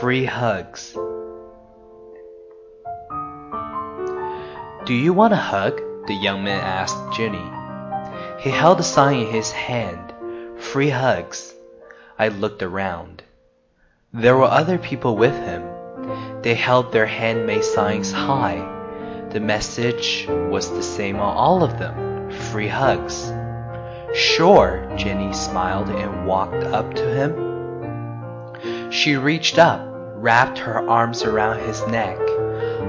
Free 0.00 0.24
hugs. 0.24 0.92
Do 4.86 4.94
you 4.94 5.12
want 5.12 5.32
a 5.32 5.36
hug? 5.36 5.80
The 6.06 6.14
young 6.14 6.44
man 6.44 6.60
asked 6.60 7.16
Jenny. 7.16 7.44
He 8.38 8.50
held 8.50 8.78
a 8.78 8.84
sign 8.84 9.18
in 9.18 9.26
his 9.26 9.50
hand. 9.50 10.14
Free 10.56 10.90
hugs. 10.90 11.52
I 12.16 12.28
looked 12.28 12.62
around. 12.62 13.24
There 14.14 14.36
were 14.36 14.44
other 14.44 14.78
people 14.78 15.16
with 15.16 15.34
him. 15.34 15.64
They 16.42 16.54
held 16.54 16.92
their 16.92 17.06
handmade 17.06 17.64
signs 17.64 18.12
high. 18.12 18.60
The 19.30 19.40
message 19.40 20.26
was 20.28 20.70
the 20.70 20.82
same 20.84 21.16
on 21.16 21.36
all 21.36 21.64
of 21.64 21.80
them. 21.80 22.30
Free 22.30 22.68
hugs. 22.68 23.32
Sure, 24.14 24.88
Jenny 24.96 25.32
smiled 25.32 25.88
and 25.88 26.24
walked 26.24 26.62
up 26.62 26.94
to 26.94 27.14
him. 27.14 27.48
She 28.92 29.16
reached 29.16 29.58
up, 29.58 29.87
wrapped 30.20 30.58
her 30.58 30.88
arms 30.88 31.22
around 31.22 31.60
his 31.60 31.86
neck, 31.86 32.18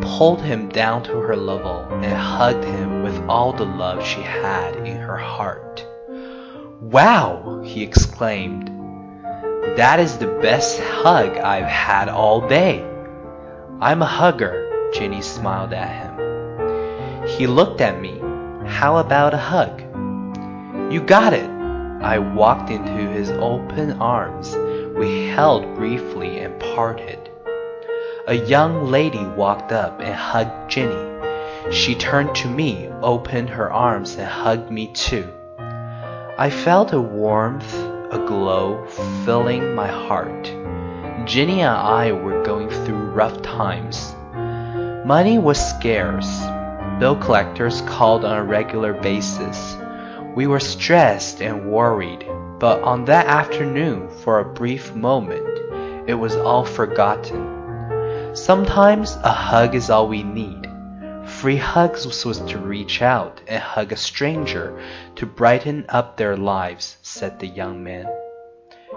pulled 0.00 0.42
him 0.42 0.68
down 0.68 1.04
to 1.04 1.12
her 1.20 1.36
level, 1.36 1.86
and 1.90 2.12
hugged 2.12 2.64
him 2.64 3.04
with 3.04 3.16
all 3.28 3.52
the 3.52 3.64
love 3.64 4.04
she 4.04 4.20
had 4.20 4.74
in 4.76 4.96
her 4.96 5.16
heart. 5.16 5.86
Wow! 6.80 7.62
he 7.64 7.84
exclaimed. 7.84 8.68
That 9.76 10.00
is 10.00 10.18
the 10.18 10.26
best 10.42 10.80
hug 10.80 11.36
I've 11.36 11.64
had 11.64 12.08
all 12.08 12.46
day. 12.48 12.84
I'm 13.80 14.02
a 14.02 14.06
hugger, 14.06 14.90
Jenny 14.92 15.22
smiled 15.22 15.72
at 15.72 15.88
him. 15.88 17.28
He 17.28 17.46
looked 17.46 17.80
at 17.80 18.00
me. 18.00 18.18
How 18.66 18.96
about 18.96 19.32
a 19.32 19.38
hug? 19.38 19.80
You 20.92 21.00
got 21.00 21.32
it! 21.32 21.48
I 22.02 22.18
walked 22.18 22.68
into 22.68 23.08
his 23.10 23.30
open 23.30 23.92
arms. 24.00 24.56
We 24.94 25.28
held 25.28 25.74
briefly 25.74 26.40
and 26.40 26.60
parted. 26.60 27.30
A 28.26 28.34
young 28.34 28.90
lady 28.90 29.24
walked 29.24 29.72
up 29.72 30.00
and 30.00 30.14
hugged 30.14 30.70
Jenny. 30.70 31.72
She 31.72 31.94
turned 31.94 32.34
to 32.36 32.48
me, 32.48 32.88
opened 33.00 33.48
her 33.50 33.72
arms, 33.72 34.16
and 34.16 34.28
hugged 34.28 34.70
me 34.70 34.88
too. 34.88 35.32
I 35.58 36.50
felt 36.50 36.92
a 36.92 37.00
warmth, 37.00 37.74
a 38.10 38.24
glow 38.26 38.86
filling 39.24 39.74
my 39.74 39.88
heart. 39.88 40.44
Jenny 41.24 41.62
and 41.62 41.76
I 41.76 42.12
were 42.12 42.42
going 42.42 42.68
through 42.68 43.12
rough 43.12 43.40
times. 43.42 44.14
Money 45.06 45.38
was 45.38 45.58
scarce. 45.58 46.44
Bill 46.98 47.16
collectors 47.16 47.80
called 47.82 48.24
on 48.24 48.38
a 48.38 48.44
regular 48.44 48.92
basis. 48.92 49.76
We 50.34 50.46
were 50.46 50.60
stressed 50.60 51.40
and 51.40 51.70
worried, 51.70 52.24
but 52.62 52.80
on 52.82 53.04
that 53.06 53.26
afternoon, 53.26 54.08
for 54.22 54.38
a 54.38 54.44
brief 54.44 54.94
moment, 54.94 56.08
it 56.08 56.14
was 56.14 56.36
all 56.36 56.64
forgotten. 56.64 58.36
Sometimes 58.36 59.16
a 59.24 59.32
hug 59.32 59.74
is 59.74 59.90
all 59.90 60.06
we 60.06 60.22
need. 60.22 60.70
Free 61.26 61.56
hugs 61.56 62.24
was 62.24 62.38
to 62.38 62.58
reach 62.58 63.02
out 63.02 63.40
and 63.48 63.60
hug 63.60 63.90
a 63.90 63.96
stranger 63.96 64.80
to 65.16 65.26
brighten 65.26 65.86
up 65.88 66.16
their 66.16 66.36
lives, 66.36 66.98
said 67.02 67.40
the 67.40 67.48
young 67.48 67.82
man. 67.82 68.06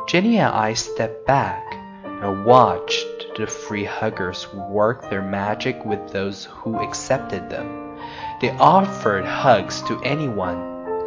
Jenny 0.07 0.37
and 0.37 0.53
I 0.53 0.75
stepped 0.75 1.25
back 1.25 1.63
and 2.03 2.45
watched 2.45 3.33
the 3.35 3.47
free 3.47 3.85
huggers 3.85 4.45
work 4.53 5.09
their 5.09 5.23
magic 5.23 5.83
with 5.83 6.11
those 6.11 6.45
who 6.45 6.77
accepted 6.77 7.49
them. 7.49 7.97
They 8.41 8.51
offered 8.51 9.25
hugs 9.25 9.81
to 9.87 9.99
anyone 10.03 10.59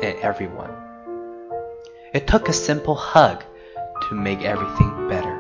and 0.03 0.19
everyone. 0.19 0.88
It 2.13 2.27
took 2.27 2.49
a 2.49 2.55
simple 2.55 2.95
hug 2.95 3.45
to 4.09 4.15
make 4.15 4.43
everything 4.43 5.09
better. 5.09 5.38